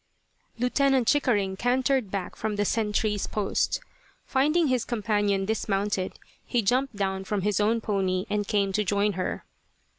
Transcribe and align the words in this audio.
Lieutenant 0.57 1.07
Chickering 1.07 1.55
cantered 1.57 2.09
back 2.09 2.35
from 2.35 2.55
the 2.55 2.65
sentry's 2.65 3.27
post. 3.27 3.79
Finding 4.25 4.65
his 4.65 4.83
companion 4.83 5.45
dismounted, 5.45 6.13
he 6.43 6.63
jumped 6.63 6.95
down 6.95 7.23
from 7.23 7.41
his 7.43 7.59
own 7.59 7.81
pony 7.81 8.25
and 8.27 8.47
came 8.47 8.71
to 8.71 8.83
join 8.83 9.13
her. 9.13 9.45